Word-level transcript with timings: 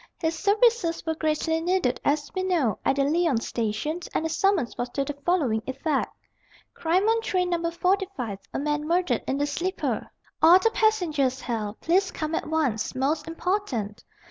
His 0.17 0.33
services 0.33 1.05
were 1.05 1.13
greatly 1.13 1.61
needed, 1.61 2.01
as 2.03 2.33
we 2.33 2.41
know, 2.41 2.79
at 2.83 2.95
the 2.95 3.03
Lyons 3.03 3.45
station 3.47 3.99
and 4.15 4.25
the 4.25 4.29
summons 4.29 4.75
was 4.75 4.89
to 4.93 5.05
the 5.05 5.13
following 5.23 5.61
effect: 5.67 6.11
"Crime 6.73 7.07
on 7.07 7.21
train 7.21 7.51
No. 7.51 7.69
45. 7.69 8.39
A 8.51 8.57
man 8.57 8.87
murdered 8.87 9.23
in 9.27 9.37
the 9.37 9.45
sleeper. 9.45 10.09
All 10.41 10.57
the 10.57 10.71
passengers 10.71 11.41
held. 11.41 11.79
Please 11.81 12.09
come 12.09 12.33
at 12.33 12.49
once. 12.49 12.95
Most 12.95 13.27
important." 13.27 14.03